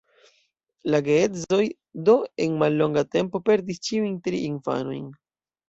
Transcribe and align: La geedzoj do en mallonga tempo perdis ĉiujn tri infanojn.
La 0.95 1.01
geedzoj 1.07 1.59
do 2.09 2.17
en 2.47 2.57
mallonga 2.65 3.05
tempo 3.19 3.45
perdis 3.53 3.83
ĉiujn 3.91 4.19
tri 4.27 4.43
infanojn. 4.51 5.09